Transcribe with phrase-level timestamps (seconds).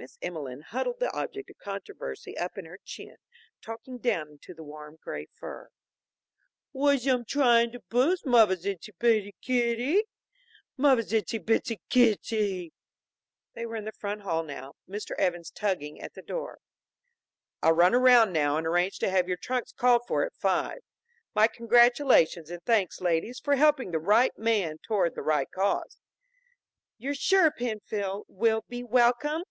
[0.00, 3.16] Miss Emelene huddled the object of controversy up in her chin,
[3.60, 5.70] talking down into the warm gray fur.
[6.72, 10.02] "Was 'em tryin' to 'buse muvver's ittsie bittsie kittsie?
[10.78, 12.70] Muvver's ittsie bittsie kittsie!"
[13.54, 15.16] They were in the front hall now, Mr.
[15.18, 16.60] Evans tugging at the door.
[17.60, 20.78] "I'll run around now and arrange to have your trunks called for at five.
[21.34, 25.98] My congratulations and thanks, ladies, for helping the right man toward the right cause."
[26.98, 29.42] "You're sure, Penfield, we'll be welcome?"